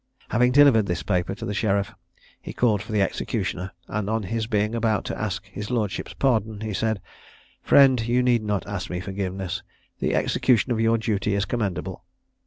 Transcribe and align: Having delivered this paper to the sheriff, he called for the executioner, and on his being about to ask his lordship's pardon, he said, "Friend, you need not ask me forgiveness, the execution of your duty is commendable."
Having 0.29 0.53
delivered 0.53 0.87
this 0.87 1.03
paper 1.03 1.35
to 1.35 1.45
the 1.45 1.53
sheriff, 1.53 1.93
he 2.41 2.53
called 2.53 2.81
for 2.81 2.91
the 2.91 3.03
executioner, 3.03 3.69
and 3.87 4.09
on 4.09 4.23
his 4.23 4.47
being 4.47 4.73
about 4.73 5.05
to 5.05 5.15
ask 5.15 5.45
his 5.45 5.69
lordship's 5.69 6.15
pardon, 6.15 6.61
he 6.61 6.73
said, 6.73 6.99
"Friend, 7.61 8.01
you 8.07 8.23
need 8.23 8.41
not 8.41 8.65
ask 8.65 8.89
me 8.89 8.99
forgiveness, 8.99 9.61
the 9.99 10.15
execution 10.15 10.71
of 10.71 10.79
your 10.81 10.97
duty 10.97 11.35
is 11.35 11.45
commendable." 11.45 12.03